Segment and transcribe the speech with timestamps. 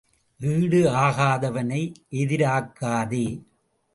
[0.39, 1.81] ஈடு ஆகாதவனை
[2.11, 3.25] எதிராக்காதே.